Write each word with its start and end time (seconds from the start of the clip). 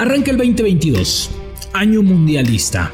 Arranca 0.00 0.30
el 0.30 0.38
2022, 0.38 1.28
año 1.74 2.02
mundialista. 2.02 2.90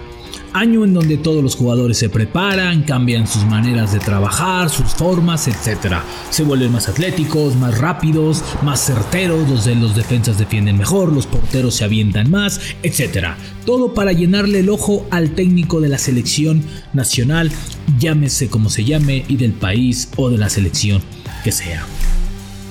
Año 0.53 0.85
en 0.85 0.93
donde 0.93 1.17
todos 1.17 1.41
los 1.41 1.55
jugadores 1.55 1.99
se 1.99 2.09
preparan, 2.09 2.83
cambian 2.83 3.29
sus 3.29 3.45
maneras 3.45 3.93
de 3.93 4.01
trabajar, 4.01 4.71
sus 4.71 4.87
formas, 4.87 5.47
etc. 5.47 5.99
Se 6.31 6.43
vuelven 6.43 6.73
más 6.73 6.89
atléticos, 6.89 7.55
más 7.55 7.79
rápidos, 7.79 8.43
más 8.65 8.85
certeros, 8.85 9.49
los, 9.49 9.69
los 9.77 9.95
defensas 9.95 10.37
defienden 10.37 10.79
mejor, 10.79 11.13
los 11.13 11.29
porteros 11.29 11.77
se 11.77 11.85
avientan 11.85 12.29
más, 12.29 12.61
etc. 12.83 13.37
Todo 13.65 13.95
para 13.95 14.11
llenarle 14.11 14.59
el 14.59 14.69
ojo 14.69 15.07
al 15.13 15.31
técnico 15.37 15.81
de 15.81 15.91
la 15.91 15.99
selección 15.99 16.65
nacional, 16.93 17.53
llámese 18.01 18.49
como 18.49 18.69
se 18.69 18.85
llame, 18.85 19.25
y 19.29 19.37
del 19.37 19.53
país 19.53 20.09
o 20.17 20.29
de 20.29 20.39
la 20.39 20.49
selección 20.49 21.03
que 21.45 21.53
sea. 21.53 21.87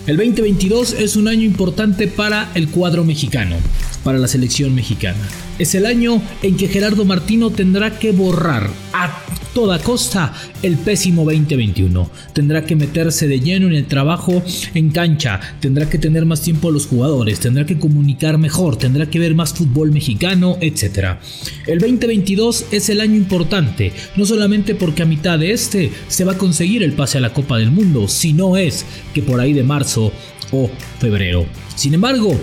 El 0.08 0.18
2022 0.18 0.92
es 0.92 1.16
un 1.16 1.30
año 1.30 1.44
importante 1.44 2.08
para 2.08 2.52
el 2.54 2.68
cuadro 2.68 3.06
mexicano, 3.06 3.56
para 4.06 4.20
la 4.20 4.28
selección 4.28 4.76
mexicana. 4.76 5.28
Es 5.58 5.74
el 5.74 5.88
año 5.88 6.22
en 6.44 6.55
que 6.58 6.68
Gerardo 6.68 7.05
Martino 7.05 7.50
tendrá 7.50 7.98
que 7.98 8.12
borrar 8.12 8.70
a 8.94 9.26
toda 9.55 9.80
costa 9.80 10.31
el 10.62 10.78
pésimo 10.78 11.23
2021. 11.23 12.12
Tendrá 12.34 12.66
que 12.66 12.76
meterse 12.76 13.28
de 13.28 13.40
lleno 13.40 13.66
en 13.66 13.73
el 13.73 13.88
trabajo 13.88 14.44
en 14.76 14.91
cancha, 14.91 15.40
tendrá 15.59 15.90
que 15.90 15.98
tener 15.98 16.26
más 16.26 16.41
tiempo 16.41 16.70
a 16.70 16.72
los 16.72 16.86
jugadores, 16.86 17.40
tendrá 17.40 17.66
que 17.66 17.80
comunicar 17.80 18.38
mejor, 18.38 18.76
tendrá 18.76 19.09
que 19.09 19.18
ver 19.18 19.34
más 19.34 19.54
fútbol 19.54 19.91
mexicano, 19.91 20.58
etc. 20.62 21.16
El 21.66 21.80
2022 21.80 22.66
es 22.72 22.90
el 22.90 23.02
año 23.02 23.16
importante, 23.16 23.92
no 24.17 24.26
solamente 24.26 24.76
porque 24.76 25.02
a 25.02 25.08
mitad 25.08 25.40
de 25.40 25.52
este 25.52 25.92
se 26.09 26.26
va 26.26 26.34
a 26.34 26.38
conseguir 26.38 26.84
el 26.84 26.94
pase 26.94 27.17
a 27.17 27.22
la 27.22 27.34
Copa 27.34 27.58
del 27.58 27.72
Mundo, 27.72 28.08
sino 28.08 28.58
es 28.58 28.86
que 29.16 29.23
por 29.23 29.40
ahí 29.40 29.53
de 29.53 29.64
marzo 29.64 30.12
o 30.52 30.70
febrero. 31.00 31.45
Sin 31.76 31.94
embargo, 31.94 32.38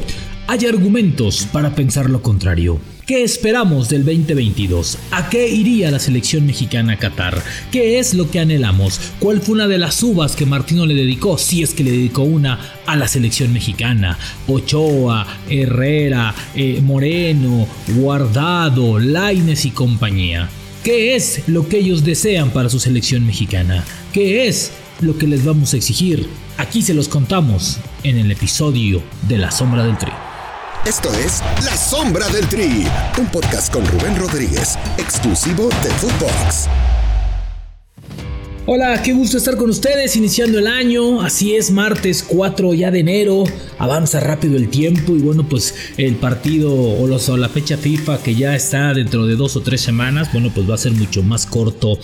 hay 0.52 0.66
argumentos 0.66 1.48
para 1.50 1.74
pensar 1.74 2.10
lo 2.10 2.20
contrario. 2.20 2.78
¿Qué 3.06 3.22
esperamos 3.22 3.88
del 3.88 4.04
2022? 4.04 4.98
¿A 5.10 5.30
qué 5.30 5.48
iría 5.48 5.90
la 5.90 5.98
selección 5.98 6.44
mexicana 6.44 6.92
a 6.92 6.98
Qatar? 6.98 7.42
¿Qué 7.70 7.98
es 7.98 8.12
lo 8.12 8.30
que 8.30 8.38
anhelamos? 8.38 9.00
¿Cuál 9.18 9.40
fue 9.40 9.54
una 9.54 9.66
de 9.66 9.78
las 9.78 10.02
uvas 10.02 10.36
que 10.36 10.44
Martino 10.44 10.84
le 10.84 10.94
dedicó, 10.94 11.38
si 11.38 11.62
es 11.62 11.72
que 11.72 11.84
le 11.84 11.92
dedicó 11.92 12.24
una, 12.24 12.74
a 12.84 12.96
la 12.96 13.08
selección 13.08 13.50
mexicana? 13.54 14.18
Ochoa, 14.46 15.26
Herrera, 15.48 16.34
eh, 16.54 16.82
Moreno, 16.82 17.66
Guardado, 17.96 18.98
Laines 18.98 19.64
y 19.64 19.70
compañía. 19.70 20.50
¿Qué 20.84 21.16
es 21.16 21.44
lo 21.46 21.66
que 21.66 21.78
ellos 21.78 22.04
desean 22.04 22.50
para 22.50 22.68
su 22.68 22.78
selección 22.78 23.24
mexicana? 23.24 23.82
¿Qué 24.12 24.48
es 24.48 24.70
lo 25.00 25.16
que 25.16 25.26
les 25.26 25.46
vamos 25.46 25.72
a 25.72 25.78
exigir? 25.78 26.28
Aquí 26.58 26.82
se 26.82 26.92
los 26.92 27.08
contamos 27.08 27.78
en 28.04 28.18
el 28.18 28.30
episodio 28.30 29.02
de 29.26 29.38
La 29.38 29.50
Sombra 29.50 29.86
del 29.86 29.96
Tri. 29.96 30.12
Esto 30.84 31.12
es 31.14 31.40
La 31.64 31.76
Sombra 31.76 32.28
del 32.30 32.48
Tri, 32.48 32.84
un 33.16 33.26
podcast 33.26 33.72
con 33.72 33.86
Rubén 33.86 34.16
Rodríguez, 34.16 34.76
exclusivo 34.98 35.68
de 35.68 35.90
Footbox. 35.90 36.68
Hola, 38.66 39.00
qué 39.00 39.12
gusto 39.12 39.38
estar 39.38 39.56
con 39.56 39.70
ustedes 39.70 40.16
iniciando 40.16 40.58
el 40.58 40.66
año. 40.66 41.22
Así 41.22 41.54
es, 41.54 41.70
martes 41.70 42.24
4 42.26 42.74
ya 42.74 42.90
de 42.90 42.98
enero. 42.98 43.44
Avanza 43.78 44.18
rápido 44.18 44.56
el 44.56 44.70
tiempo 44.70 45.12
y 45.12 45.20
bueno, 45.20 45.48
pues 45.48 45.72
el 45.98 46.16
partido 46.16 46.74
o, 46.74 47.04
o, 47.04 47.36
la 47.36 47.48
fecha 47.48 47.76
FIFA 47.76 48.20
que 48.20 48.34
ya 48.34 48.56
está 48.56 48.92
dentro 48.92 49.24
de 49.26 49.36
dos 49.36 49.54
o 49.54 49.60
tres 49.60 49.82
semanas, 49.82 50.32
bueno, 50.32 50.50
pues 50.52 50.68
va 50.68 50.74
a 50.74 50.78
ser 50.78 50.92
mucho 50.92 51.22
más 51.22 51.46
corto 51.46 51.96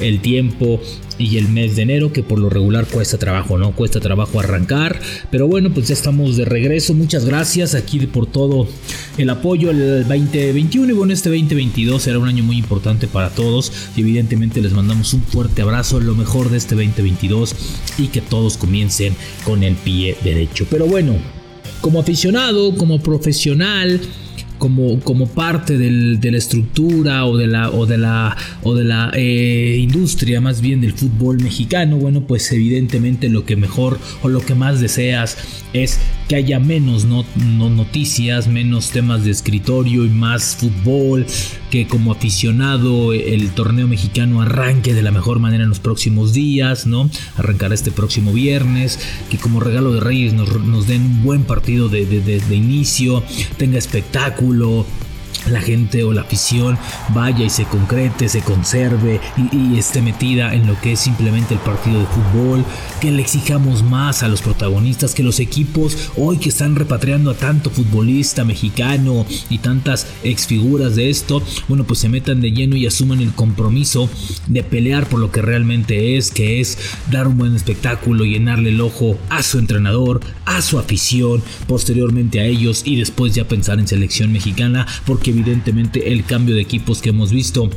el 0.00 0.20
tiempo 0.20 0.80
y 1.18 1.38
el 1.38 1.48
mes 1.48 1.76
de 1.76 1.82
enero 1.82 2.12
que 2.12 2.22
por 2.22 2.38
lo 2.38 2.50
regular 2.50 2.86
cuesta 2.86 3.18
trabajo, 3.18 3.58
¿no? 3.58 3.72
Cuesta 3.72 4.00
trabajo 4.00 4.40
arrancar, 4.40 5.00
pero 5.30 5.46
bueno, 5.46 5.72
pues 5.72 5.88
ya 5.88 5.94
estamos 5.94 6.36
de 6.36 6.44
regreso. 6.44 6.94
Muchas 6.94 7.24
gracias 7.24 7.74
aquí 7.74 7.98
por 8.06 8.26
todo 8.26 8.68
el 9.18 9.30
apoyo 9.30 9.70
el 9.70 10.06
2021 10.06 10.92
y 10.92 10.92
bueno, 10.92 11.12
este 11.12 11.30
2022 11.30 12.02
será 12.02 12.18
un 12.18 12.28
año 12.28 12.44
muy 12.44 12.58
importante 12.58 13.06
para 13.06 13.30
todos 13.30 13.72
y 13.96 14.00
evidentemente 14.00 14.60
les 14.60 14.72
mandamos 14.72 15.14
un 15.14 15.22
fuerte 15.22 15.62
abrazo, 15.62 16.00
lo 16.00 16.14
mejor 16.14 16.50
de 16.50 16.58
este 16.58 16.74
2022 16.74 17.54
y 17.98 18.08
que 18.08 18.20
todos 18.20 18.56
comiencen 18.56 19.14
con 19.44 19.62
el 19.62 19.74
pie 19.74 20.16
derecho. 20.22 20.66
Pero 20.70 20.86
bueno, 20.86 21.16
como 21.80 22.00
aficionado, 22.00 22.74
como 22.76 23.00
profesional, 23.00 24.00
como, 24.58 25.00
como 25.00 25.26
parte 25.28 25.78
del, 25.78 26.20
de 26.20 26.30
la 26.32 26.38
estructura 26.38 27.26
o 27.26 27.36
de 27.36 27.46
la, 27.46 27.70
o 27.70 27.86
de 27.86 27.98
la, 27.98 28.36
o 28.62 28.74
de 28.74 28.84
la 28.84 29.10
eh, 29.14 29.78
industria 29.80 30.40
más 30.40 30.60
bien 30.60 30.80
del 30.80 30.92
fútbol 30.92 31.42
mexicano, 31.42 31.96
bueno, 31.96 32.22
pues 32.22 32.50
evidentemente 32.52 33.28
lo 33.28 33.44
que 33.44 33.56
mejor 33.56 33.98
o 34.22 34.28
lo 34.28 34.40
que 34.40 34.54
más 34.54 34.80
deseas 34.80 35.36
es 35.72 36.00
que 36.28 36.36
haya 36.36 36.58
menos 36.58 37.04
no, 37.04 37.24
noticias, 37.36 38.48
menos 38.48 38.90
temas 38.90 39.24
de 39.24 39.30
escritorio 39.30 40.04
y 40.04 40.08
más 40.08 40.56
fútbol, 40.56 41.26
que 41.70 41.86
como 41.86 42.12
aficionado 42.12 43.12
el 43.12 43.50
torneo 43.50 43.86
mexicano 43.86 44.42
arranque 44.42 44.94
de 44.94 45.02
la 45.02 45.10
mejor 45.10 45.38
manera 45.38 45.64
en 45.64 45.68
los 45.68 45.80
próximos 45.80 46.32
días, 46.32 46.86
¿no? 46.86 47.10
Arrancará 47.36 47.74
este 47.74 47.90
próximo 47.90 48.32
viernes, 48.32 48.98
que 49.30 49.38
como 49.38 49.60
regalo 49.60 49.92
de 49.92 50.00
Reyes 50.00 50.32
nos, 50.32 50.86
den 50.86 51.02
un 51.02 51.22
buen 51.22 51.44
partido 51.44 51.88
de, 51.88 52.04
de 52.06 52.54
inicio, 52.54 53.22
tenga 53.56 53.78
espectáculo, 53.78 54.86
la 55.50 55.60
gente 55.60 56.04
o 56.04 56.12
la 56.12 56.22
afición 56.22 56.78
vaya 57.14 57.44
y 57.44 57.50
se 57.50 57.64
concrete, 57.64 58.28
se 58.28 58.40
conserve 58.40 59.20
y, 59.52 59.76
esté 59.76 60.00
metida 60.00 60.54
en 60.54 60.66
lo 60.66 60.80
que 60.80 60.92
es 60.92 61.00
simplemente 61.00 61.52
el 61.52 61.60
partido 61.60 62.00
de 62.00 62.06
fútbol, 62.06 62.64
que 63.00 63.10
le 63.10 63.20
exijamos 63.20 63.82
más 63.82 64.22
a 64.22 64.28
los 64.28 64.40
protagonistas, 64.40 65.14
que 65.14 65.22
los 65.22 65.38
equipos 65.38 66.10
hoy 66.16 66.38
que 66.38 66.48
están 66.48 66.76
repatriando 66.76 67.30
a 67.30 67.34
tanto 67.34 67.68
futbolista 67.70 68.44
mexicano 68.44 69.26
y 69.50 69.58
tantas 69.58 70.06
exfiguras 70.24 70.96
de 70.96 71.10
esto, 71.10 71.42
bueno, 71.68 71.84
pues 71.84 71.98
se 71.98 72.08
metan 72.08 72.40
de 72.40 72.52
lleno 72.52 72.76
y 72.76 72.86
asuman 72.86 73.20
el 73.20 73.32
compromiso 73.32 74.08
de 74.46 74.62
pelear 74.62 75.08
por 75.08 75.20
lo 75.20 75.30
que 75.30 75.42
realmente 75.42 76.16
es, 76.16 76.30
que 76.30 76.60
es 76.60 76.78
dar 77.10 77.28
un 77.28 77.36
buen 77.36 77.54
espectáculo, 77.54 78.24
llenarle 78.24 78.70
el 78.70 78.80
ojo 78.80 79.18
a 79.28 79.42
su 79.42 79.58
entrenador, 79.58 80.20
a 80.44 80.62
su 80.62 80.78
afición, 80.78 81.42
posteriormente 81.66 82.40
a 82.40 82.44
ellos 82.44 82.82
y 82.84 82.96
después 82.96 83.34
ya 83.34 83.46
pensar 83.46 83.78
en 83.78 83.88
selección 83.88 84.32
mexicana, 84.32 84.86
porque 85.04 85.32
evidentemente 85.36 86.12
el 86.12 86.24
cambio 86.24 86.54
de 86.54 86.62
equipos 86.62 87.02
que 87.02 87.10
hemos 87.10 87.30
visto. 87.30 87.70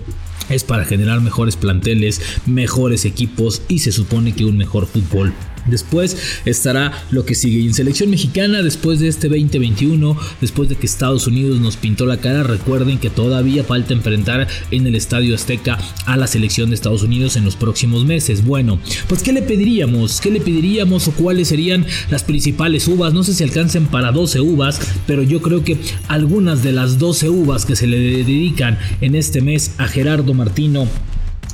Es 0.50 0.64
para 0.64 0.86
generar 0.86 1.22
mejores 1.22 1.56
planteles, 1.56 2.22
mejores 2.47 3.06
equipos 3.06 3.62
y 3.68 3.80
se 3.80 3.92
supone 3.92 4.34
que 4.34 4.46
un 4.46 4.58
mejor 4.58 4.88
fútbol 4.88 5.34
Después 5.69 6.18
estará 6.46 7.06
lo 7.12 7.25
que 7.25 7.35
sigue. 7.35 7.66
En 7.66 7.74
selección 7.74 8.09
mexicana, 8.09 8.62
después 8.62 9.00
de 9.00 9.07
este 9.07 9.28
2021, 9.28 10.18
después 10.41 10.69
de 10.69 10.75
que 10.75 10.85
Estados 10.85 11.28
Unidos 11.28 11.59
nos 11.59 11.78
pintó 11.78 12.06
la 12.06 12.18
cara, 12.18 12.44
recuerden 12.44 12.97
que 12.97 13.09
todavía 13.09 13.63
falta 13.63 13.94
enfrentar 13.94 14.47
en 14.72 14.88
el 14.88 14.96
Estadio 14.96 15.35
Azteca 15.35 15.78
a 16.06 16.18
la 16.18 16.28
selección 16.28 16.69
de 16.69 16.75
Estados 16.75 17.03
Unidos 17.03 17.35
en 17.35 17.46
los 17.46 17.56
próximos 17.56 18.06
meses. 18.06 18.46
Bueno, 18.46 18.79
pues 19.08 19.24
¿qué 19.24 19.34
le 19.34 19.41
pediríamos? 19.41 20.22
¿Qué 20.22 20.31
le 20.31 20.41
pediríamos 20.41 21.08
o 21.08 21.12
cuáles 21.12 21.47
serían 21.47 21.85
las 22.09 22.24
principales 22.24 22.88
uvas? 22.88 23.13
No 23.13 23.24
sé 23.24 23.34
si 23.34 23.44
alcancen 23.44 23.88
para 23.88 24.12
12 24.12 24.40
uvas, 24.41 24.79
pero 25.08 25.24
yo 25.24 25.41
creo 25.41 25.63
que 25.63 25.78
algunas 26.08 26.63
de 26.63 26.72
las 26.72 26.97
12 26.97 27.29
uvas 27.29 27.66
que 27.66 27.75
se 27.75 27.88
le 27.88 28.00
dedican 28.00 28.78
en 29.02 29.16
este 29.16 29.41
mes 29.41 29.72
a 29.78 29.88
Gerardo 29.88 30.34
Martino 30.34 30.88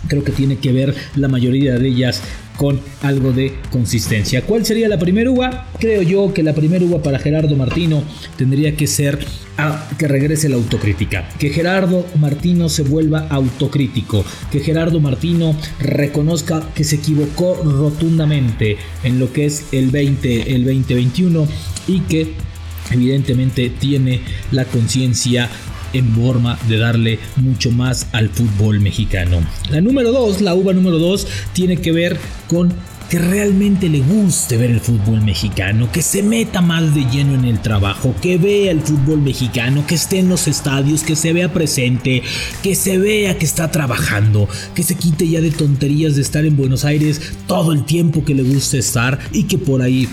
creo 0.07 0.23
que 0.23 0.31
tiene 0.31 0.57
que 0.57 0.71
ver 0.71 0.95
la 1.15 1.27
mayoría 1.27 1.77
de 1.77 1.87
ellas 1.87 2.21
con 2.57 2.79
algo 3.01 3.31
de 3.33 3.53
consistencia. 3.71 4.41
¿Cuál 4.43 4.65
sería 4.65 4.87
la 4.87 4.97
primera 4.97 5.29
uva? 5.29 5.67
Creo 5.79 6.01
yo 6.01 6.33
que 6.33 6.43
la 6.43 6.53
primera 6.53 6.85
uva 6.85 7.01
para 7.01 7.19
Gerardo 7.19 7.55
Martino 7.55 8.03
tendría 8.37 8.75
que 8.75 8.87
ser 8.87 9.19
a 9.57 9.87
que 9.97 10.07
regrese 10.07 10.49
la 10.49 10.55
autocrítica, 10.55 11.29
que 11.39 11.49
Gerardo 11.49 12.05
Martino 12.19 12.67
se 12.67 12.83
vuelva 12.83 13.27
autocrítico, 13.29 14.25
que 14.51 14.59
Gerardo 14.59 14.99
Martino 14.99 15.55
reconozca 15.79 16.69
que 16.75 16.83
se 16.83 16.97
equivocó 16.97 17.55
rotundamente 17.63 18.77
en 19.03 19.19
lo 19.19 19.31
que 19.31 19.45
es 19.45 19.67
el 19.71 19.91
20 19.91 20.55
el 20.55 20.65
2021 20.65 21.47
y 21.87 21.99
que 22.01 22.33
evidentemente 22.91 23.69
tiene 23.69 24.21
la 24.51 24.65
conciencia 24.65 25.49
en 25.97 26.13
forma 26.13 26.57
de 26.67 26.77
darle 26.77 27.19
mucho 27.37 27.71
más 27.71 28.07
al 28.11 28.29
fútbol 28.29 28.79
mexicano. 28.79 29.39
La 29.69 29.81
número 29.81 30.11
2, 30.11 30.41
la 30.41 30.55
uva 30.55 30.73
número 30.73 30.99
2, 30.99 31.27
tiene 31.53 31.77
que 31.77 31.91
ver 31.91 32.17
con 32.47 32.73
que 33.09 33.19
realmente 33.19 33.87
le 33.87 33.99
guste 33.99 34.57
ver 34.57 34.71
el 34.71 34.79
fútbol 34.79 35.21
mexicano, 35.21 35.91
que 35.91 36.01
se 36.01 36.23
meta 36.23 36.61
más 36.61 36.95
de 36.95 37.05
lleno 37.05 37.35
en 37.35 37.45
el 37.45 37.61
trabajo, 37.61 38.15
que 38.21 38.37
vea 38.37 38.71
el 38.71 38.81
fútbol 38.81 39.21
mexicano, 39.21 39.85
que 39.85 39.95
esté 39.95 40.19
en 40.19 40.29
los 40.29 40.47
estadios, 40.47 41.03
que 41.03 41.15
se 41.15 41.33
vea 41.33 41.53
presente, 41.53 42.23
que 42.63 42.75
se 42.75 42.97
vea 42.97 43.37
que 43.37 43.45
está 43.45 43.69
trabajando, 43.69 44.49
que 44.73 44.83
se 44.83 44.95
quite 44.95 45.27
ya 45.27 45.41
de 45.41 45.51
tonterías 45.51 46.15
de 46.15 46.23
estar 46.23 46.45
en 46.45 46.57
Buenos 46.57 46.83
Aires 46.83 47.33
todo 47.47 47.73
el 47.73 47.85
tiempo 47.85 48.25
que 48.25 48.33
le 48.33 48.43
guste 48.43 48.79
estar 48.79 49.19
y 49.31 49.43
que 49.43 49.57
por 49.57 49.81
ahí 49.81 50.09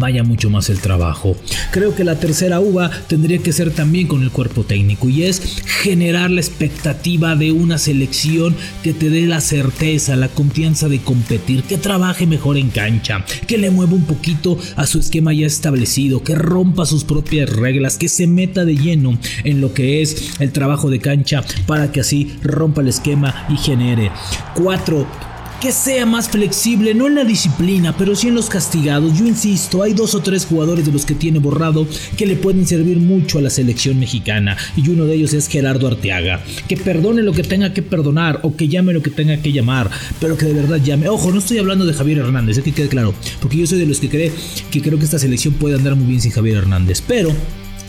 vaya 0.00 0.24
mucho 0.24 0.50
más 0.50 0.68
el 0.70 0.80
trabajo. 0.80 1.36
Creo 1.70 1.94
que 1.94 2.02
la 2.02 2.18
tercera 2.18 2.58
uva 2.58 2.90
tendría 3.06 3.38
que 3.38 3.52
ser 3.52 3.70
también 3.70 4.08
con 4.08 4.22
el 4.22 4.32
cuerpo 4.32 4.64
técnico 4.64 5.08
y 5.08 5.22
es 5.22 5.62
generar 5.82 6.30
la 6.30 6.40
expectativa 6.40 7.36
de 7.36 7.52
una 7.52 7.78
selección 7.78 8.56
que 8.82 8.92
te 8.92 9.10
dé 9.10 9.26
la 9.26 9.40
certeza, 9.40 10.16
la 10.16 10.28
confianza 10.28 10.88
de 10.88 11.00
competir, 11.00 11.62
que 11.62 11.78
trabaje 11.78 12.26
mejor 12.26 12.56
en 12.56 12.70
cancha, 12.70 13.24
que 13.46 13.58
le 13.58 13.70
mueva 13.70 13.92
un 13.92 14.04
poquito 14.04 14.58
a 14.76 14.86
su 14.86 14.98
esquema 14.98 15.32
ya 15.32 15.46
establecido, 15.46 16.24
que 16.24 16.34
rompa 16.34 16.86
sus 16.86 17.04
propias 17.04 17.48
reglas, 17.50 17.98
que 17.98 18.08
se 18.08 18.26
meta 18.26 18.64
de 18.64 18.76
lleno 18.76 19.18
en 19.44 19.60
lo 19.60 19.72
que 19.74 20.02
es 20.02 20.40
el 20.40 20.52
trabajo 20.52 20.90
de 20.90 20.98
cancha 20.98 21.44
para 21.66 21.92
que 21.92 22.00
así 22.00 22.32
rompa 22.42 22.80
el 22.80 22.88
esquema 22.88 23.46
y 23.48 23.56
genere. 23.56 24.10
4 24.54 25.29
que 25.60 25.72
sea 25.72 26.06
más 26.06 26.30
flexible, 26.30 26.94
no 26.94 27.06
en 27.06 27.16
la 27.16 27.24
disciplina, 27.24 27.94
pero 27.96 28.16
sí 28.16 28.28
en 28.28 28.34
los 28.34 28.48
castigados. 28.48 29.18
Yo 29.18 29.26
insisto, 29.26 29.82
hay 29.82 29.92
dos 29.92 30.14
o 30.14 30.20
tres 30.20 30.46
jugadores 30.46 30.86
de 30.86 30.92
los 30.92 31.04
que 31.04 31.14
tiene 31.14 31.38
borrado 31.38 31.86
que 32.16 32.24
le 32.24 32.36
pueden 32.36 32.66
servir 32.66 32.98
mucho 32.98 33.38
a 33.38 33.42
la 33.42 33.50
selección 33.50 34.00
mexicana, 34.00 34.56
y 34.74 34.88
uno 34.88 35.04
de 35.04 35.14
ellos 35.14 35.34
es 35.34 35.48
Gerardo 35.48 35.86
Arteaga. 35.86 36.42
Que 36.66 36.78
perdone 36.78 37.22
lo 37.22 37.32
que 37.32 37.42
tenga 37.42 37.74
que 37.74 37.82
perdonar 37.82 38.40
o 38.42 38.56
que 38.56 38.68
llame 38.68 38.94
lo 38.94 39.02
que 39.02 39.10
tenga 39.10 39.36
que 39.36 39.52
llamar, 39.52 39.90
pero 40.18 40.38
que 40.38 40.46
de 40.46 40.54
verdad 40.54 40.80
llame. 40.82 41.08
Ojo, 41.08 41.30
no 41.30 41.40
estoy 41.40 41.58
hablando 41.58 41.84
de 41.84 41.92
Javier 41.92 42.18
Hernández, 42.18 42.58
es 42.58 42.64
que 42.64 42.72
quede 42.72 42.88
claro, 42.88 43.14
porque 43.40 43.58
yo 43.58 43.66
soy 43.66 43.78
de 43.78 43.86
los 43.86 44.00
que 44.00 44.08
cree 44.08 44.32
que 44.70 44.80
creo 44.80 44.98
que 44.98 45.04
esta 45.04 45.18
selección 45.18 45.54
puede 45.54 45.74
andar 45.76 45.94
muy 45.94 46.06
bien 46.06 46.20
sin 46.22 46.32
Javier 46.32 46.56
Hernández, 46.56 47.02
pero 47.06 47.30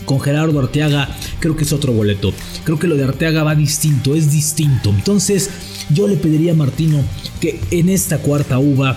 con 0.04 0.20
Gerardo 0.20 0.58
Arteaga 0.58 1.08
creo 1.40 1.56
que 1.56 1.64
es 1.64 1.72
otro 1.72 1.92
boleto. 1.92 2.34
Creo 2.64 2.78
que 2.78 2.86
lo 2.88 2.96
de 2.96 3.04
Arteaga 3.04 3.44
va 3.44 3.54
distinto, 3.54 4.14
es 4.14 4.30
distinto. 4.32 4.90
Entonces, 4.90 5.50
yo 5.92 6.08
le 6.08 6.16
pediría 6.16 6.52
a 6.52 6.56
Martino 6.56 7.02
que 7.40 7.60
en 7.70 7.88
esta 7.88 8.18
cuarta 8.18 8.58
uva 8.58 8.96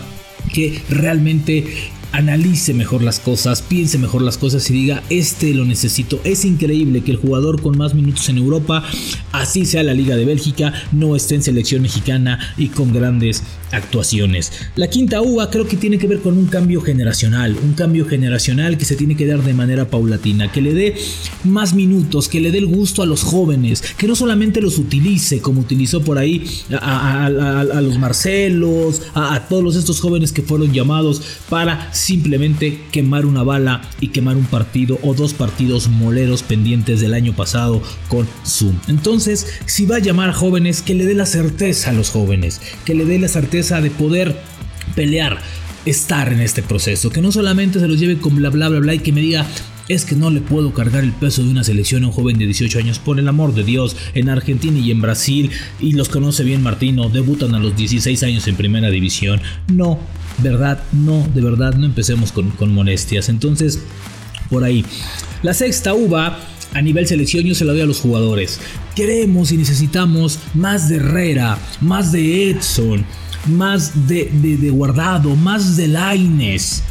que 0.54 0.82
realmente 0.90 1.66
analice 2.16 2.74
mejor 2.74 3.04
las 3.04 3.20
cosas, 3.20 3.62
piense 3.62 3.98
mejor 3.98 4.22
las 4.22 4.38
cosas 4.38 4.70
y 4.70 4.74
diga, 4.74 5.04
este 5.10 5.54
lo 5.54 5.66
necesito. 5.66 6.22
Es 6.24 6.46
increíble 6.46 7.02
que 7.02 7.12
el 7.12 7.18
jugador 7.18 7.62
con 7.62 7.78
más 7.78 7.94
minutos 7.94 8.30
en 8.30 8.38
Europa, 8.38 8.84
así 9.34 9.66
sea 9.66 9.84
la 9.84 9.94
Liga 9.94 10.16
de 10.16 10.24
Bélgica, 10.24 10.72
no 10.94 11.18
esté 11.18 11.36
en 11.36 11.44
selección 11.44 11.82
mexicana 11.82 12.40
y 12.58 12.70
con 12.70 12.94
grandes 12.94 13.44
actuaciones. 13.72 14.54
La 14.78 14.90
quinta 14.90 15.22
uva 15.22 15.50
creo 15.50 15.68
que 15.68 15.76
tiene 15.76 15.98
que 15.98 16.08
ver 16.08 16.22
con 16.22 16.38
un 16.38 16.46
cambio 16.46 16.80
generacional, 16.80 17.58
un 17.62 17.74
cambio 17.74 18.06
generacional 18.08 18.78
que 18.78 18.86
se 18.86 18.96
tiene 18.96 19.18
que 19.18 19.28
dar 19.28 19.44
de 19.44 19.54
manera 19.54 19.90
paulatina, 19.90 20.50
que 20.50 20.62
le 20.62 20.74
dé 20.74 20.96
más 21.44 21.74
minutos, 21.74 22.30
que 22.30 22.40
le 22.40 22.52
dé 22.52 22.60
el 22.60 22.68
gusto 22.68 23.04
a 23.04 23.06
los 23.06 23.24
jóvenes, 23.24 23.84
que 23.98 24.08
no 24.08 24.16
solamente 24.16 24.62
los 24.62 24.78
utilice 24.78 25.42
como 25.42 25.60
utilizó 25.60 26.02
por 26.02 26.18
ahí 26.18 26.50
a, 26.80 27.30
los 27.82 28.00
Marcelos, 28.00 29.02
a, 29.14 29.36
a 29.36 29.48
todos 29.50 29.76
estos 29.76 30.00
jóvenes 30.00 30.32
que 30.32 30.44
fueron 30.44 30.72
llamados 30.72 31.22
para 31.50 31.94
simplemente 32.06 32.80
quemar 32.92 33.26
una 33.26 33.42
bala 33.42 33.82
y 34.00 34.10
quemar 34.10 34.38
un 34.38 34.46
partido 34.46 35.00
o 35.02 35.16
dos 35.16 35.34
partidos 35.34 35.88
moleros 35.88 36.44
pendientes 36.44 37.02
del 37.02 37.16
año 37.16 37.34
pasado 37.34 37.82
con 38.10 38.28
Zoom. 38.46 38.76
Entonces, 38.88 39.48
si 39.66 39.88
va 39.88 39.96
a 39.96 40.00
llamar 40.00 40.30
a 40.30 40.34
jóvenes, 40.34 40.84
que 40.84 40.94
le 40.94 41.06
dé 41.06 41.16
la 41.16 41.26
certeza 41.26 41.90
a 41.90 41.94
los 41.94 42.12
jóvenes, 42.12 42.62
que 42.86 42.94
le 42.94 43.06
dé 43.06 43.18
la 43.18 43.28
certeza 43.28 43.82
de 43.82 43.90
poder 43.90 44.40
pelear 44.94 45.42
estar 45.88 46.32
en 46.32 46.42
este 46.42 46.62
proceso, 46.62 47.10
que 47.10 47.22
no 47.22 47.32
solamente 47.32 47.80
se 47.80 47.88
los 47.88 48.00
lleve 48.00 48.20
con 48.20 48.36
bla 48.36 48.52
bla 48.52 48.70
bla 48.70 48.80
bla 48.82 48.94
y 48.94 49.00
que 49.00 49.12
me 49.12 49.22
diga 49.22 49.48
es 49.88 50.06
que 50.06 50.16
no 50.16 50.30
le 50.30 50.42
puedo 50.42 50.74
cargar 50.74 51.04
el 51.04 51.12
peso 51.12 51.44
de 51.44 51.50
una 51.50 51.64
selección 51.64 52.04
a 52.04 52.08
un 52.08 52.14
joven 52.14 52.38
de 52.38 52.46
18 52.46 52.80
años, 52.80 53.00
por 53.00 53.20
el 53.20 53.28
amor 53.28 53.54
de 53.54 53.64
Dios, 53.64 53.96
en 54.14 54.30
Argentina 54.30 54.78
y 54.80 54.92
en 54.92 55.02
Brasil, 55.02 55.52
y 55.80 55.94
los 55.94 56.10
conoce 56.10 56.44
bien 56.44 56.64
Martino, 56.64 57.10
debutan 57.10 57.56
a 57.56 57.60
los 57.60 57.76
16 57.76 58.24
años 58.24 58.48
en 58.48 58.56
primera 58.56 58.90
división. 58.90 59.42
No, 59.68 60.00
verdad, 60.42 60.84
no, 60.92 61.28
de 61.34 61.42
verdad, 61.42 61.76
no 61.76 61.86
empecemos 61.86 62.32
con, 62.32 62.52
con 62.52 62.74
molestias. 62.74 63.30
Entonces, 63.30 63.80
por 64.50 64.64
ahí. 64.64 64.86
La 65.44 65.54
sexta 65.54 65.94
uva 65.94 66.40
a 66.74 66.82
nivel 66.82 67.08
selección 67.08 67.46
yo 67.46 67.56
se 67.56 67.66
la 67.66 67.72
doy 67.72 67.82
a 67.82 67.86
los 67.86 68.02
jugadores. 68.02 68.60
Queremos 68.96 69.52
y 69.52 69.58
necesitamos 69.58 70.40
más 70.54 70.90
de 70.90 70.98
Herrera, 70.98 71.58
más 71.82 72.12
de 72.12 72.50
Edson, 72.50 73.06
más 73.48 74.08
de, 74.08 74.30
de, 74.32 74.70
Guardado, 74.70 75.36
más 75.36 75.78
de 75.78 75.88
Laines 75.88 76.84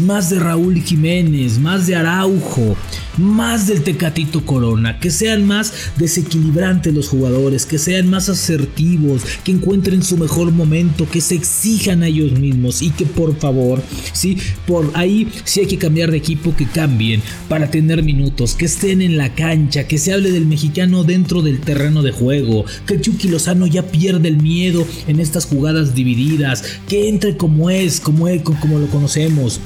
más 0.00 0.30
de 0.30 0.38
Raúl 0.38 0.80
Jiménez, 0.80 1.58
más 1.58 1.88
de 1.88 1.96
Araujo, 1.96 2.76
más 3.18 3.66
del 3.66 3.82
Tecatito 3.82 4.44
Corona, 4.44 4.98
que 4.98 5.10
sean 5.10 5.46
más 5.46 5.72
desequilibrantes 5.96 6.94
los 6.94 7.08
jugadores, 7.08 7.66
que 7.66 7.78
sean 7.78 8.08
más 8.08 8.28
asertivos, 8.28 9.22
que 9.44 9.52
encuentren 9.52 10.02
su 10.02 10.16
mejor 10.16 10.52
momento, 10.52 11.08
que 11.08 11.20
se 11.20 11.34
exijan 11.34 12.02
a 12.02 12.08
ellos 12.08 12.32
mismos 12.38 12.82
y 12.82 12.90
que 12.90 13.06
por 13.06 13.36
favor, 13.36 13.82
sí, 14.12 14.38
por 14.66 14.90
ahí 14.94 15.28
si 15.44 15.60
hay 15.60 15.66
que 15.66 15.78
cambiar 15.78 16.10
de 16.10 16.18
equipo, 16.18 16.54
que 16.56 16.66
cambien 16.66 17.22
para 17.48 17.70
tener 17.70 18.02
minutos, 18.02 18.54
que 18.54 18.66
estén 18.66 19.02
en 19.02 19.16
la 19.16 19.34
cancha, 19.34 19.86
que 19.86 19.98
se 19.98 20.12
hable 20.12 20.30
del 20.30 20.46
mexicano 20.46 21.04
dentro 21.04 21.42
del 21.42 21.60
terreno 21.60 22.02
de 22.02 22.12
juego, 22.12 22.64
que 22.86 23.00
Chucky 23.00 23.28
Lozano 23.28 23.66
ya 23.66 23.82
pierde 23.82 24.28
el 24.28 24.36
miedo 24.36 24.86
en 25.06 25.20
estas 25.20 25.46
jugadas 25.46 25.94
divididas, 25.94 26.64
que 26.88 27.08
entre 27.08 27.36
como 27.36 27.70
es, 27.70 28.00
como, 28.00 28.28
es, 28.28 28.42
como 28.42 28.78
lo 28.78 28.86
conocemos. 28.88 29.60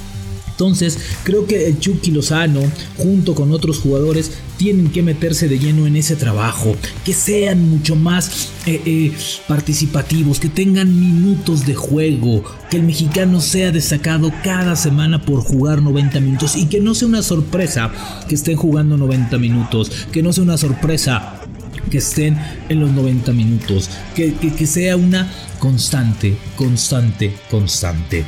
Entonces, 0.56 0.98
creo 1.22 1.46
que 1.46 1.66
el 1.68 1.78
Chucky 1.78 2.10
Lozano, 2.12 2.62
junto 2.96 3.34
con 3.34 3.52
otros 3.52 3.78
jugadores, 3.78 4.30
tienen 4.56 4.90
que 4.90 5.02
meterse 5.02 5.48
de 5.48 5.58
lleno 5.58 5.86
en 5.86 5.96
ese 5.96 6.16
trabajo, 6.16 6.74
que 7.04 7.12
sean 7.12 7.68
mucho 7.68 7.94
más 7.94 8.52
eh, 8.64 8.80
eh, 8.86 9.12
participativos, 9.46 10.40
que 10.40 10.48
tengan 10.48 10.98
minutos 10.98 11.66
de 11.66 11.74
juego, 11.74 12.42
que 12.70 12.78
el 12.78 12.84
mexicano 12.84 13.42
sea 13.42 13.70
destacado 13.70 14.32
cada 14.42 14.76
semana 14.76 15.20
por 15.20 15.40
jugar 15.42 15.82
90 15.82 16.20
minutos 16.20 16.56
y 16.56 16.64
que 16.64 16.80
no 16.80 16.94
sea 16.94 17.08
una 17.08 17.22
sorpresa 17.22 17.92
que 18.26 18.34
estén 18.34 18.56
jugando 18.56 18.96
90 18.96 19.36
minutos, 19.36 20.06
que 20.10 20.22
no 20.22 20.32
sea 20.32 20.44
una 20.44 20.56
sorpresa 20.56 21.42
que 21.90 21.98
estén 21.98 22.38
en 22.70 22.80
los 22.80 22.90
90 22.92 23.30
minutos, 23.34 23.90
que, 24.14 24.32
que 24.32 24.66
sea 24.66 24.96
una 24.96 25.30
constante, 25.58 26.34
constante, 26.56 27.34
constante. 27.50 28.24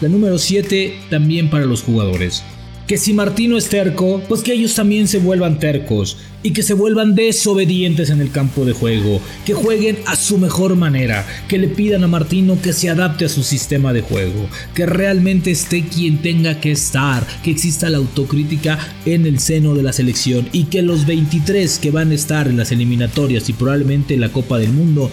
La 0.00 0.08
número 0.08 0.38
7 0.38 0.94
también 1.10 1.50
para 1.50 1.64
los 1.64 1.82
jugadores. 1.82 2.44
Que 2.86 2.96
si 2.96 3.12
Martino 3.12 3.58
es 3.58 3.68
terco, 3.68 4.22
pues 4.28 4.42
que 4.42 4.52
ellos 4.52 4.74
también 4.74 5.08
se 5.08 5.18
vuelvan 5.18 5.58
tercos 5.58 6.16
y 6.42 6.52
que 6.52 6.62
se 6.62 6.72
vuelvan 6.72 7.16
desobedientes 7.16 8.08
en 8.08 8.20
el 8.20 8.30
campo 8.30 8.64
de 8.64 8.72
juego, 8.72 9.20
que 9.44 9.54
jueguen 9.54 9.98
a 10.06 10.14
su 10.14 10.38
mejor 10.38 10.76
manera, 10.76 11.26
que 11.48 11.58
le 11.58 11.68
pidan 11.68 12.04
a 12.04 12.06
Martino 12.06 12.56
que 12.62 12.72
se 12.72 12.88
adapte 12.88 13.24
a 13.24 13.28
su 13.28 13.42
sistema 13.42 13.92
de 13.92 14.02
juego, 14.02 14.48
que 14.72 14.86
realmente 14.86 15.50
esté 15.50 15.84
quien 15.84 16.22
tenga 16.22 16.60
que 16.60 16.70
estar, 16.70 17.26
que 17.42 17.50
exista 17.50 17.90
la 17.90 17.98
autocrítica 17.98 18.78
en 19.04 19.26
el 19.26 19.40
seno 19.40 19.74
de 19.74 19.82
la 19.82 19.92
selección 19.92 20.48
y 20.52 20.64
que 20.64 20.80
los 20.80 21.06
23 21.06 21.78
que 21.80 21.90
van 21.90 22.12
a 22.12 22.14
estar 22.14 22.46
en 22.46 22.56
las 22.56 22.70
eliminatorias 22.70 23.48
y 23.48 23.52
probablemente 23.52 24.14
en 24.14 24.20
la 24.20 24.32
Copa 24.32 24.58
del 24.58 24.72
Mundo 24.72 25.10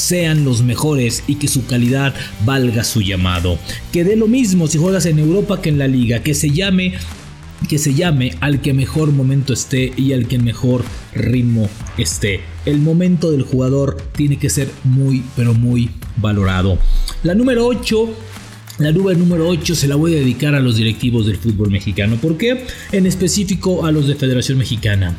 sean 0.00 0.44
los 0.44 0.62
mejores 0.62 1.22
y 1.26 1.36
que 1.36 1.48
su 1.48 1.66
calidad 1.66 2.14
valga 2.44 2.84
su 2.84 3.02
llamado. 3.02 3.58
Que 3.92 4.04
dé 4.04 4.16
lo 4.16 4.26
mismo 4.26 4.66
si 4.66 4.78
juegas 4.78 5.06
en 5.06 5.18
Europa 5.18 5.60
que 5.60 5.68
en 5.68 5.78
la 5.78 5.88
liga, 5.88 6.22
que 6.22 6.34
se 6.34 6.50
llame 6.50 6.94
que 7.68 7.76
se 7.76 7.92
llame 7.92 8.34
al 8.40 8.62
que 8.62 8.72
mejor 8.72 9.12
momento 9.12 9.52
esté 9.52 9.92
y 9.94 10.14
al 10.14 10.26
que 10.26 10.38
mejor 10.38 10.82
ritmo 11.14 11.68
esté. 11.98 12.40
El 12.64 12.78
momento 12.78 13.30
del 13.30 13.42
jugador 13.42 13.98
tiene 14.16 14.38
que 14.38 14.48
ser 14.48 14.70
muy 14.82 15.22
pero 15.36 15.52
muy 15.52 15.90
valorado. 16.16 16.78
La 17.22 17.34
número 17.34 17.66
8 17.66 18.08
la 18.78 18.92
nube 18.92 19.14
número 19.14 19.46
8 19.46 19.74
se 19.74 19.86
la 19.86 19.96
voy 19.96 20.14
a 20.14 20.20
dedicar 20.20 20.54
a 20.54 20.60
los 20.60 20.76
directivos 20.76 21.26
del 21.26 21.36
fútbol 21.36 21.70
mexicano. 21.70 22.16
¿Por 22.16 22.38
qué? 22.38 22.64
En 22.92 23.04
específico 23.04 23.84
a 23.84 23.92
los 23.92 24.06
de 24.06 24.14
Federación 24.14 24.56
Mexicana. 24.56 25.18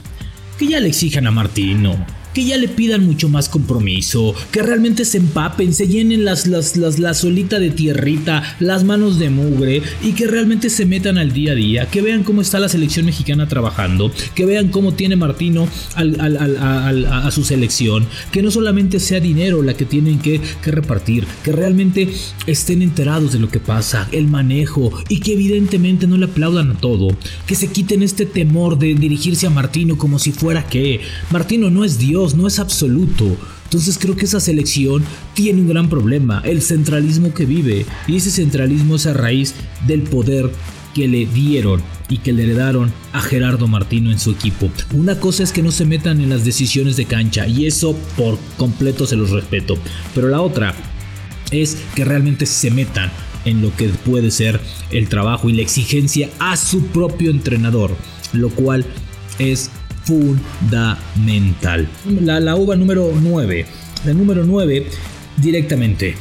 Que 0.57 0.67
ya 0.67 0.79
le 0.79 0.87
exijan 0.87 1.27
a 1.27 1.31
Martino 1.31 2.03
que 2.33 2.45
ya 2.45 2.57
le 2.57 2.67
pidan 2.67 3.05
mucho 3.05 3.29
más 3.29 3.49
compromiso, 3.49 4.33
que 4.51 4.61
realmente 4.61 5.05
se 5.05 5.17
empapen, 5.17 5.73
se 5.73 5.87
llenen 5.87 6.25
las, 6.25 6.47
las, 6.47 6.77
las, 6.77 6.99
la 6.99 7.13
solita 7.13 7.59
de 7.59 7.71
tierrita, 7.71 8.55
las 8.59 8.83
manos 8.83 9.19
de 9.19 9.29
mugre 9.29 9.81
y 10.03 10.13
que 10.13 10.27
realmente 10.27 10.69
se 10.69 10.85
metan 10.85 11.17
al 11.17 11.31
día 11.33 11.51
a 11.53 11.55
día, 11.55 11.85
que 11.87 12.01
vean 12.01 12.23
cómo 12.23 12.41
está 12.41 12.59
la 12.59 12.69
selección 12.69 13.05
mexicana 13.05 13.47
trabajando, 13.47 14.11
que 14.35 14.45
vean 14.45 14.69
cómo 14.69 14.93
tiene 14.93 15.15
Martino 15.15 15.67
a, 15.95 17.31
su 17.31 17.43
selección, 17.43 18.05
que 18.31 18.41
no 18.41 18.51
solamente 18.51 18.99
sea 18.99 19.19
dinero 19.19 19.61
la 19.61 19.73
que 19.73 19.85
tienen 19.85 20.19
que, 20.19 20.41
que 20.63 20.71
repartir, 20.71 21.25
que 21.43 21.51
realmente 21.51 22.09
estén 22.47 22.81
enterados 22.81 23.33
de 23.33 23.39
lo 23.39 23.49
que 23.49 23.59
pasa, 23.59 24.07
el 24.11 24.27
manejo 24.27 24.91
y 25.09 25.19
que 25.19 25.33
evidentemente 25.33 26.07
no 26.07 26.17
le 26.17 26.25
aplaudan 26.25 26.71
a 26.71 26.77
todo, 26.77 27.15
que 27.45 27.55
se 27.55 27.67
quiten 27.67 28.03
este 28.03 28.25
temor 28.25 28.77
de 28.77 28.95
dirigirse 28.95 29.47
a 29.47 29.49
Martino 29.49 29.97
como 29.97 30.19
si 30.19 30.31
fuera 30.31 30.67
que 30.67 31.01
Martino 31.31 31.69
no 31.69 31.83
es 31.83 31.97
Dios, 31.97 32.20
no 32.29 32.47
es 32.47 32.59
absoluto. 32.59 33.35
Entonces 33.65 33.97
creo 33.99 34.15
que 34.15 34.25
esa 34.25 34.39
selección 34.39 35.03
tiene 35.33 35.61
un 35.61 35.69
gran 35.69 35.89
problema, 35.89 36.41
el 36.45 36.61
centralismo 36.61 37.33
que 37.33 37.45
vive. 37.45 37.85
Y 38.07 38.17
ese 38.17 38.31
centralismo 38.31 38.95
es 38.95 39.05
a 39.05 39.13
raíz 39.13 39.55
del 39.87 40.03
poder 40.03 40.51
que 40.93 41.07
le 41.07 41.25
dieron 41.25 41.81
y 42.09 42.17
que 42.17 42.33
le 42.33 42.43
heredaron 42.43 42.91
a 43.13 43.21
Gerardo 43.21 43.67
Martino 43.67 44.11
en 44.11 44.19
su 44.19 44.31
equipo. 44.31 44.69
Una 44.93 45.19
cosa 45.19 45.43
es 45.43 45.51
que 45.51 45.63
no 45.63 45.71
se 45.71 45.85
metan 45.85 46.19
en 46.21 46.29
las 46.29 46.43
decisiones 46.43 46.97
de 46.97 47.05
cancha 47.05 47.47
y 47.47 47.65
eso 47.65 47.95
por 48.17 48.37
completo 48.57 49.07
se 49.07 49.15
los 49.15 49.29
respeto. 49.29 49.77
Pero 50.13 50.27
la 50.27 50.41
otra 50.41 50.75
es 51.51 51.77
que 51.95 52.05
realmente 52.05 52.45
se 52.45 52.71
metan 52.71 53.09
en 53.45 53.61
lo 53.61 53.75
que 53.75 53.87
puede 53.89 54.31
ser 54.31 54.59
el 54.91 55.09
trabajo 55.09 55.49
y 55.49 55.53
la 55.53 55.61
exigencia 55.61 56.29
a 56.39 56.57
su 56.57 56.87
propio 56.87 57.31
entrenador, 57.31 57.95
lo 58.33 58.49
cual 58.49 58.85
es 59.39 59.71
fundamental. 60.03 61.87
La, 62.21 62.39
la 62.39 62.55
uva 62.55 62.75
número 62.75 63.11
9. 63.19 63.65
La 64.05 64.13
número 64.13 64.43
9, 64.45 64.87
directamente. 65.37 66.15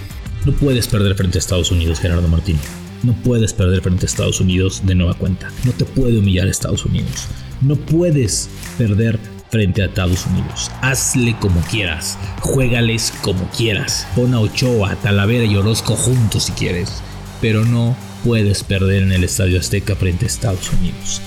No 0.44 0.52
puedes 0.52 0.87
perder 0.87 1.14
frente 1.14 1.38
a 1.38 1.40
Estados 1.40 1.70
Unidos, 1.70 2.00
Gerardo 2.00 2.28
Martín. 2.28 2.56
No 3.02 3.14
puedes 3.14 3.52
perder 3.52 3.82
frente 3.82 4.04
a 4.04 4.08
Estados 4.08 4.40
Unidos 4.40 4.82
de 4.84 4.94
nueva 4.94 5.14
cuenta. 5.14 5.50
No 5.64 5.72
te 5.72 5.84
puede 5.84 6.18
humillar 6.18 6.49
Estados 6.49 6.84
Unidos. 6.84 7.28
No 7.62 7.76
puedes 7.76 8.49
perder 8.76 9.18
frente 9.50 9.82
a 9.82 9.87
Estados 9.87 10.26
Unidos. 10.26 10.70
Hazle 10.82 11.37
como 11.40 11.60
quieras. 11.62 12.18
Juégales 12.40 13.12
como 13.22 13.49
quieras. 13.50 14.06
Pon 14.14 14.34
a 14.34 14.40
Ochoa, 14.40 14.96
Talavera 14.96 15.44
y 15.44 15.56
Orozco 15.56 15.96
juntos 15.96 16.44
si 16.44 16.52
quieres. 16.52 17.02
Pero 17.40 17.64
no 17.64 17.96
puedes 18.25 18.64
perder 18.64 19.02
en 19.02 19.12
el 19.12 19.25
Estadio 19.25 19.58
Azteca 19.58 19.96
frente 19.96 20.26
a 20.26 20.28
Estados 20.28 20.70
Unidos. 20.72 21.22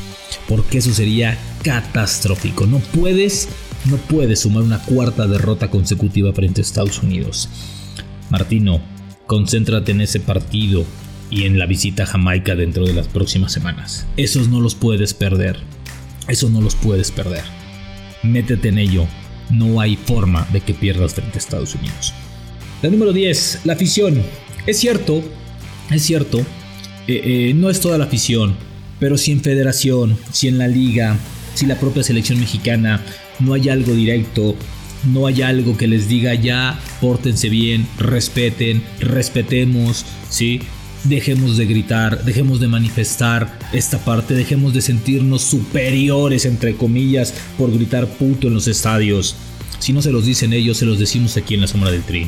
Porque 0.48 0.80
eso 0.80 0.94
sería 0.94 1.38
catastrófico. 1.64 2.66
No 2.66 2.80
puedes, 2.80 3.50
no 3.86 3.98
puedes 3.98 4.42
sumar 4.42 4.64
una 4.64 4.80
cuarta 4.80 5.28
derrota 5.28 5.70
consecutiva 5.70 6.34
frente 6.34 6.62
a 6.62 6.64
Estados 6.64 7.02
Unidos. 7.02 7.50
Martino, 8.30 8.82
concéntrate 9.26 9.92
en 9.92 10.02
ese 10.02 10.20
partido 10.20 10.86
y 11.30 11.44
en 11.46 11.58
la 11.58 11.66
visita 11.66 12.04
a 12.04 12.08
Jamaica 12.08 12.56
dentro 12.56 12.86
de 12.86 12.94
las 12.94 13.08
próximas 13.08 13.52
semanas. 13.52 14.06
Esos 14.18 14.50
no 14.50 14.60
los 14.60 14.76
puedes 14.76 15.14
perder. 15.14 15.58
Esos 16.28 16.52
no 16.52 16.62
los 16.62 16.76
puedes 16.76 17.12
perder. 17.12 17.44
Métete 18.22 18.70
en 18.70 18.78
ello. 18.78 19.08
No 19.50 19.82
hay 19.82 19.96
forma 19.96 20.48
de 20.54 20.62
que 20.62 20.74
pierdas 20.74 21.14
frente 21.14 21.38
a 21.38 21.40
Estados 21.40 21.76
Unidos. 21.76 22.14
La 22.82 22.90
número 22.90 23.14
10, 23.14 23.62
la 23.64 23.74
afición. 23.74 24.22
Es 24.66 24.80
cierto, 24.80 25.24
es 25.90 26.02
cierto, 26.04 26.40
eh, 27.08 27.50
eh, 27.50 27.54
no 27.54 27.70
es 27.70 27.80
toda 27.80 27.98
la 27.98 28.06
afición, 28.06 28.56
pero 29.00 29.18
si 29.18 29.32
en 29.32 29.42
federación, 29.42 30.18
si 30.32 30.48
en 30.48 30.58
la 30.58 30.68
liga, 30.68 31.18
si 31.54 31.66
la 31.66 31.80
propia 31.80 32.04
selección 32.04 32.40
mexicana 32.40 33.02
no 33.40 33.54
hay 33.54 33.70
algo 33.70 33.94
directo, 33.94 34.56
no 35.12 35.28
hay 35.28 35.42
algo 35.42 35.78
que 35.78 35.88
les 35.88 36.08
diga 36.08 36.34
ya, 36.34 36.80
pórtense 37.02 37.50
bien, 37.50 37.88
respeten, 37.98 38.84
respetemos, 39.00 40.06
¿sí? 40.30 40.62
Dejemos 41.04 41.58
de 41.58 41.66
gritar, 41.66 42.24
dejemos 42.24 42.62
de 42.62 42.70
manifestar 42.70 43.60
esta 43.74 43.98
parte, 43.98 44.34
dejemos 44.34 44.74
de 44.74 44.82
sentirnos 44.82 45.42
superiores, 45.42 46.46
entre 46.46 46.76
comillas, 46.76 47.34
por 47.58 47.74
gritar 47.74 48.08
puto 48.08 48.48
en 48.48 48.54
los 48.54 48.68
estadios. 48.68 49.36
Si 49.80 49.92
no 49.92 50.02
se 50.02 50.14
los 50.14 50.26
dicen 50.26 50.54
ellos, 50.54 50.78
se 50.78 50.86
los 50.86 51.00
decimos 51.00 51.36
aquí 51.36 51.56
en 51.56 51.62
la 51.62 51.68
sombra 51.68 51.92
del 51.92 52.04
tri. 52.04 52.28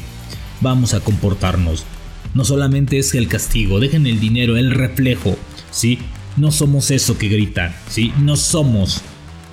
Vamos 0.59 0.93
a 0.93 0.99
comportarnos. 0.99 1.85
No 2.33 2.43
solamente 2.43 2.97
es 2.97 3.15
el 3.15 3.29
castigo, 3.29 3.79
dejen 3.79 4.07
el 4.07 4.19
dinero, 4.19 4.57
el 4.57 4.71
reflejo, 4.71 5.37
¿sí? 5.71 5.99
No 6.37 6.51
somos 6.51 6.91
eso 6.91 7.17
que 7.17 7.29
gritan, 7.29 7.73
¿sí? 7.89 8.11
No 8.19 8.35
somos, 8.35 9.01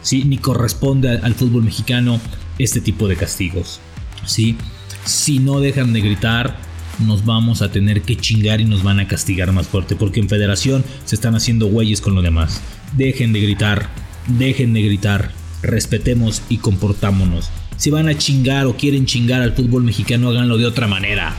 ¿sí? 0.02 0.24
Ni 0.24 0.38
corresponde 0.38 1.18
al 1.18 1.34
fútbol 1.34 1.62
mexicano 1.62 2.20
este 2.58 2.80
tipo 2.80 3.06
de 3.06 3.16
castigos, 3.16 3.80
¿sí? 4.26 4.56
Si 5.04 5.38
no 5.38 5.60
dejan 5.60 5.92
de 5.92 6.00
gritar, 6.00 6.56
nos 6.98 7.24
vamos 7.24 7.62
a 7.62 7.70
tener 7.70 8.02
que 8.02 8.16
chingar 8.16 8.60
y 8.60 8.64
nos 8.64 8.82
van 8.82 9.00
a 9.00 9.06
castigar 9.06 9.52
más 9.52 9.68
fuerte, 9.68 9.96
porque 9.96 10.20
en 10.20 10.28
federación 10.28 10.84
se 11.04 11.14
están 11.14 11.34
haciendo 11.34 11.66
güeyes 11.66 12.00
con 12.00 12.14
lo 12.14 12.22
demás. 12.22 12.60
Dejen 12.96 13.32
de 13.32 13.40
gritar, 13.40 13.88
dejen 14.26 14.74
de 14.74 14.82
gritar, 14.82 15.30
respetemos 15.62 16.42
y 16.48 16.58
comportámonos. 16.58 17.50
Si 17.76 17.90
van 17.90 18.08
a 18.08 18.16
chingar 18.16 18.66
o 18.66 18.76
quieren 18.76 19.06
chingar 19.06 19.42
al 19.42 19.54
fútbol 19.54 19.84
mexicano, 19.84 20.30
háganlo 20.30 20.58
de 20.58 20.66
otra 20.66 20.86
manera. 20.86 21.34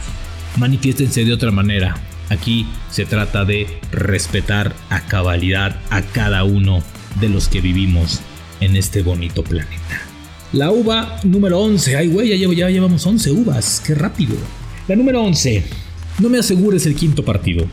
Manifiéstense 0.58 1.26
de 1.26 1.34
otra 1.34 1.52
manera. 1.52 1.96
Aquí 2.34 2.66
se 2.90 3.06
trata 3.06 3.46
de 3.46 3.68
respetar 3.92 4.74
a 4.90 5.02
cabalidad 5.02 5.80
a 5.92 6.02
cada 6.02 6.44
uno 6.44 6.82
de 7.22 7.30
los 7.30 7.48
que 7.48 7.62
vivimos 7.62 8.22
en 8.60 8.76
este 8.76 9.04
bonito 9.04 9.44
planeta. 9.44 10.02
La 10.52 10.72
uva 10.72 11.20
número 11.24 11.60
11. 11.60 11.96
Ay, 11.96 12.08
güey, 12.08 12.30
ya, 12.56 12.70
llevamos 12.70 13.06
11 13.06 13.32
uvas. 13.32 13.84
Qué 13.86 13.94
rápido. 13.94 14.36
La 14.88 14.96
número 14.96 15.22
11. 15.22 15.64
No 16.20 16.30
me 16.30 16.40
asegures 16.40 16.88
el 16.88 16.96
quinto 16.96 17.24
partido. 17.24 17.68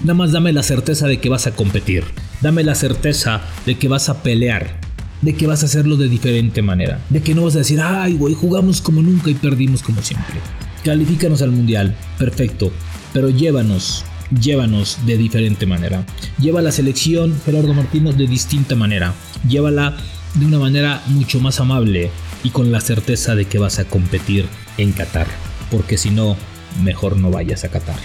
Nada 0.00 0.14
más 0.14 0.32
dame 0.32 0.52
la 0.52 0.64
certeza 0.64 1.06
de 1.06 1.20
que 1.20 1.28
vas 1.28 1.46
a 1.46 1.52
competir. 1.52 2.02
Dame 2.40 2.64
la 2.64 2.74
certeza 2.74 3.42
de 3.64 3.78
que 3.78 3.86
vas 3.86 4.08
a 4.08 4.24
pelear. 4.24 4.80
De 5.22 5.34
que 5.36 5.46
vas 5.46 5.62
a 5.62 5.66
hacerlo 5.66 5.96
de 5.96 6.08
diferente 6.08 6.62
manera. 6.62 7.00
De 7.10 7.22
que 7.22 7.34
no 7.34 7.44
vas 7.44 7.54
a 7.54 7.58
decir, 7.58 7.80
ay, 7.80 8.14
güey, 8.14 8.34
jugamos 8.34 8.80
como 8.80 9.02
nunca 9.02 9.30
y 9.30 9.34
perdimos 9.34 9.84
como 9.84 10.02
siempre. 10.02 10.40
Califícanos 10.84 11.42
al 11.42 11.52
mundial. 11.52 11.94
Perfecto 12.18 12.72
pero 13.12 13.30
llévanos, 13.30 14.04
llévanos 14.40 14.98
de 15.06 15.16
diferente 15.16 15.66
manera. 15.66 16.04
Lleva 16.38 16.62
la 16.62 16.72
selección 16.72 17.38
Gerardo 17.44 17.74
Martínez 17.74 18.16
de 18.16 18.26
distinta 18.26 18.76
manera. 18.76 19.14
Llévala 19.48 19.96
de 20.34 20.46
una 20.46 20.58
manera 20.58 21.02
mucho 21.06 21.40
más 21.40 21.60
amable 21.60 22.10
y 22.44 22.50
con 22.50 22.70
la 22.70 22.80
certeza 22.80 23.34
de 23.34 23.46
que 23.46 23.58
vas 23.58 23.78
a 23.78 23.84
competir 23.84 24.46
en 24.78 24.92
Qatar. 24.92 25.26
Porque 25.70 25.98
si 25.98 26.10
no, 26.10 26.36
mejor 26.82 27.16
no 27.16 27.30
vayas 27.30 27.64
a 27.64 27.68
Qatar. 27.68 27.98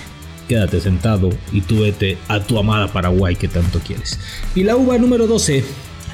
Quédate 0.47 0.79
sentado 0.79 1.29
y 1.51 1.61
tú 1.61 1.81
vete 1.81 2.17
a 2.27 2.39
tu 2.39 2.59
amada 2.59 2.87
Paraguay 2.87 3.35
que 3.35 3.47
tanto 3.47 3.79
quieres. 3.79 4.19
Y 4.53 4.63
la 4.63 4.75
uva 4.75 4.97
número 4.97 5.25
12 5.27 5.63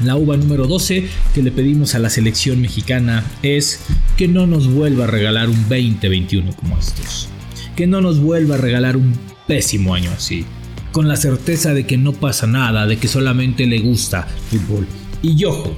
la 0.04 0.16
uva 0.16 0.38
número 0.38 0.68
12 0.68 1.08
que 1.34 1.44
le 1.44 1.52
pedimos 1.52 1.96
a 1.96 2.00
la 2.00 2.10
selección 2.10 2.62
mexicana 2.62 3.24
es 3.44 3.80
que 4.18 4.28
no 4.28 4.48
nos 4.48 4.68
vuelva 4.68 5.04
a 5.04 5.08
regalar 5.08 5.50
un 5.50 5.62
2021 5.70 6.56
como 6.56 6.78
estos 6.78 7.30
que 7.76 7.88
no 7.88 8.02
nos 8.02 8.20
vuelva 8.20 8.56
a 8.56 8.58
regalar 8.58 8.98
un 8.98 9.14
pésimo 9.48 9.94
año 9.96 10.12
así. 10.12 10.46
Con 10.92 11.08
la 11.08 11.16
certeza 11.16 11.74
de 11.74 11.86
que 11.86 11.98
no 11.98 12.14
pasa 12.14 12.48
nada, 12.48 12.86
de 12.86 12.98
que 12.98 13.08
solamente 13.08 13.66
le 13.66 13.80
gusta 13.80 14.28
fútbol. 14.50 14.86
Y 15.22 15.44
ojo, 15.46 15.76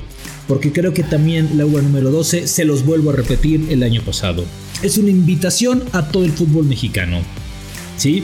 porque 0.47 0.71
creo 0.71 0.93
que 0.93 1.03
también 1.03 1.57
la 1.57 1.65
uva 1.65 1.81
número 1.81 2.09
12 2.09 2.47
se 2.47 2.65
los 2.65 2.83
vuelvo 2.85 3.11
a 3.11 3.15
repetir 3.15 3.67
el 3.69 3.83
año 3.83 4.01
pasado. 4.01 4.43
Es 4.81 4.97
una 4.97 5.11
invitación 5.11 5.83
a 5.91 6.07
todo 6.07 6.25
el 6.25 6.31
fútbol 6.31 6.65
mexicano. 6.65 7.21
¿Sí? 7.97 8.23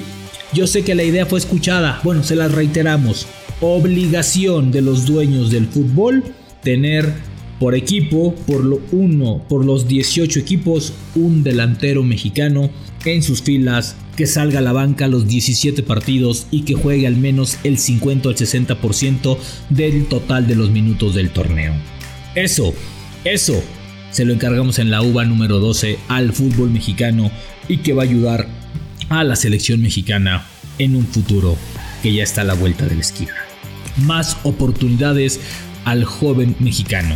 Yo 0.51 0.65
sé 0.65 0.83
que 0.83 0.95
la 0.95 1.03
idea 1.03 1.27
fue 1.27 1.37
escuchada, 1.37 2.01
bueno, 2.03 2.23
se 2.23 2.35
la 2.35 2.47
reiteramos. 2.47 3.27
Obligación 3.61 4.71
de 4.71 4.81
los 4.81 5.05
dueños 5.05 5.51
del 5.51 5.67
fútbol 5.67 6.23
tener 6.63 7.13
por 7.59 7.75
equipo, 7.75 8.33
por 8.47 8.63
lo 8.63 8.79
uno, 8.91 9.43
por 9.49 9.65
los 9.65 9.85
18 9.85 10.39
equipos, 10.39 10.93
un 11.15 11.43
delantero 11.43 12.03
mexicano 12.03 12.69
en 13.03 13.21
sus 13.21 13.41
filas, 13.41 13.97
que 14.15 14.27
salga 14.27 14.59
a 14.59 14.61
la 14.61 14.71
banca 14.71 15.07
los 15.07 15.27
17 15.27 15.83
partidos 15.83 16.47
y 16.51 16.61
que 16.61 16.75
juegue 16.75 17.05
al 17.05 17.17
menos 17.17 17.57
el 17.65 17.77
50 17.77 18.29
al 18.29 18.35
60% 18.35 19.37
del 19.69 20.05
total 20.05 20.47
de 20.47 20.55
los 20.55 20.69
minutos 20.69 21.15
del 21.15 21.29
torneo. 21.29 21.73
Eso, 22.35 22.73
eso 23.25 23.61
se 24.11 24.23
lo 24.23 24.33
encargamos 24.33 24.79
en 24.79 24.89
la 24.89 25.01
UVA 25.01 25.25
número 25.25 25.59
12 25.59 25.99
al 26.07 26.31
fútbol 26.31 26.71
mexicano 26.71 27.29
y 27.67 27.77
que 27.77 27.93
va 27.93 28.03
a 28.03 28.05
ayudar 28.05 28.47
a 29.09 29.23
la 29.25 29.35
selección 29.35 29.81
mexicana 29.81 30.45
en 30.77 30.95
un 30.95 31.05
futuro 31.05 31.57
que 32.01 32.13
ya 32.13 32.23
está 32.23 32.41
a 32.41 32.45
la 32.45 32.53
vuelta 32.53 32.85
de 32.85 32.95
la 32.95 33.01
esquina. 33.01 33.48
Más 34.05 34.37
oportunidades 34.43 35.39
al 35.85 36.03
joven 36.03 36.55
mexicano 36.59 37.15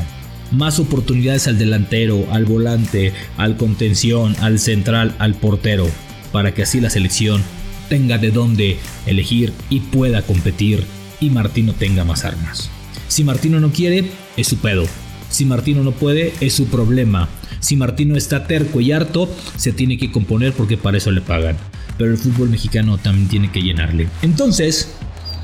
más 0.53 0.79
oportunidades 0.79 1.47
al 1.47 1.57
delantero, 1.57 2.27
al 2.31 2.45
volante, 2.45 3.11
al 3.37 3.57
contención, 3.57 4.35
al 4.39 4.59
central, 4.59 5.15
al 5.17 5.33
portero, 5.33 5.87
para 6.31 6.53
que 6.53 6.63
así 6.63 6.79
la 6.79 6.91
selección 6.91 7.41
tenga 7.89 8.17
de 8.17 8.31
dónde 8.31 8.77
elegir 9.05 9.51
y 9.69 9.81
pueda 9.81 10.21
competir 10.21 10.83
y 11.19 11.29
Martino 11.29 11.73
tenga 11.73 12.03
más 12.03 12.23
armas. 12.23 12.69
Si 13.07 13.23
Martino 13.23 13.59
no 13.59 13.71
quiere, 13.71 14.11
es 14.37 14.47
su 14.47 14.57
pedo. 14.57 14.85
Si 15.29 15.45
Martino 15.45 15.83
no 15.83 15.91
puede, 15.91 16.33
es 16.39 16.53
su 16.53 16.67
problema. 16.67 17.29
Si 17.59 17.75
Martino 17.75 18.15
está 18.15 18.45
terco 18.45 18.81
y 18.81 18.91
harto, 18.91 19.33
se 19.57 19.71
tiene 19.71 19.97
que 19.97 20.11
componer 20.11 20.53
porque 20.53 20.77
para 20.77 20.97
eso 20.97 21.11
le 21.11 21.21
pagan. 21.21 21.57
Pero 21.97 22.11
el 22.11 22.17
fútbol 22.17 22.49
mexicano 22.49 22.97
también 22.97 23.27
tiene 23.27 23.51
que 23.51 23.61
llenarle. 23.61 24.07
Entonces, 24.21 24.95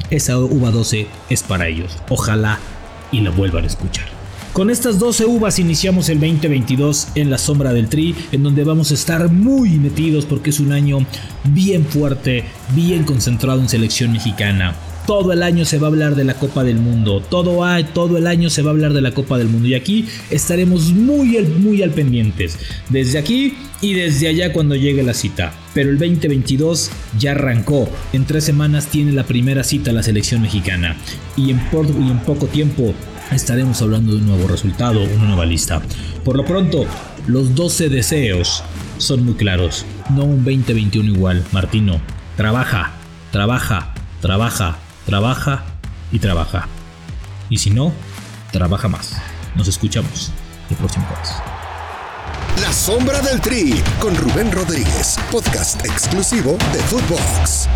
esa 0.10 0.38
uva 0.38 0.72
12 0.72 1.08
es 1.30 1.44
para 1.44 1.68
ellos. 1.68 1.98
Ojalá 2.10 2.60
y 3.12 3.22
la 3.22 3.32
vuelvan 3.32 3.63
a 3.63 3.68
escuchar. 3.68 4.06
Con 4.54 4.70
estas 4.70 4.98
12 4.98 5.25
uvas 5.25 5.60
iniciamos 5.60 6.10
el 6.10 6.20
2022 6.20 7.10
en 7.16 7.30
la 7.30 7.38
sombra 7.38 7.72
del 7.72 7.88
tri, 7.88 8.16
en 8.32 8.44
donde 8.44 8.63
vamos 8.63 8.92
a 8.92 8.96
estar 8.96 9.30
muy 9.30 9.78
metidos 9.78 10.25
porque 10.25 10.50
es 10.50 10.60
un 10.60 10.72
año 10.72 11.00
bien 11.46 11.86
fuerte, 11.86 12.46
bien 12.75 13.04
concentrado 13.04 13.62
en 13.62 13.70
selección 13.70 14.12
mexicana. 14.12 14.75
Todo 15.10 15.34
el 15.34 15.42
año 15.42 15.66
se 15.66 15.80
va 15.80 15.88
a 15.88 15.89
hablar 15.89 16.13
de 16.13 16.24
la 16.24 16.36
Copa 16.36 16.63
del 16.63 16.75
Mundo, 16.75 17.20
todo, 17.20 17.66
todo 17.96 18.18
el 18.20 18.28
año 18.28 18.51
se 18.51 18.62
va 18.62 18.70
a 18.70 18.74
hablar 18.74 18.94
de 18.94 19.01
la 19.01 19.10
Copa 19.10 19.39
del 19.39 19.48
Mundo 19.48 19.68
y 19.68 19.74
aquí 19.74 20.06
estaremos 20.30 20.94
muy, 20.94 21.36
muy 21.39 21.82
al 21.82 21.89
pendientes, 21.89 22.60
desde 22.89 23.18
aquí 23.18 23.56
y 23.82 23.94
desde 23.94 24.28
allá 24.28 24.54
cuando 24.54 24.75
llegue 24.75 25.01
la 25.01 25.16
cita. 25.16 25.51
Pero 25.74 25.89
el 25.89 25.98
2022 25.98 26.92
ya 27.18 27.32
arrancó, 27.32 27.89
en 28.13 28.25
tres 28.25 28.44
semanas 28.44 28.86
tiene 28.86 29.12
la 29.12 29.24
primera 29.24 29.63
cita 29.63 29.92
la 29.94 30.04
selección 30.04 30.44
mexicana 30.44 30.96
y 31.36 31.50
en, 31.50 31.60
y 32.06 32.12
en 32.12 32.20
poco 32.20 32.46
tiempo 32.46 32.94
estaremos 33.32 33.82
hablando 33.82 34.12
de 34.12 34.20
un 34.20 34.28
nuevo 34.28 34.48
resultado, 34.48 35.04
una 35.04 35.25
nueva 35.25 35.48
lista. 35.48 35.82
Por 36.24 36.38
lo 36.38 36.46
pronto, 36.46 36.86
los 37.25 37.56
12 37.56 37.89
deseos 37.89 38.63
son 39.00 39.25
muy 39.25 39.34
claros. 39.34 39.88
No 40.12 40.25
un 40.25 40.46
2021 40.46 41.10
igual. 41.10 41.44
Martino, 41.51 42.00
trabaja, 42.38 42.92
trabaja, 43.32 43.96
trabaja, 44.22 44.78
trabaja 45.10 45.63
y 46.12 46.20
trabaja. 46.20 46.68
Y 47.50 47.58
si 47.58 47.72
no, 47.72 47.92
trabaja 48.51 48.88
más. 48.88 49.20
Nos 49.56 49.68
escuchamos 49.68 50.32
el 50.70 50.75
próximo 50.75 51.08
jueves. 51.08 51.34
La 52.62 52.72
sombra 52.72 53.20
del 53.22 53.42
tri 53.42 53.82
con 54.00 54.16
Rubén 54.16 54.51
Rodríguez, 54.51 55.18
podcast 55.32 55.84
exclusivo 55.84 56.58
de 56.74 56.80
Footbox. 56.84 57.68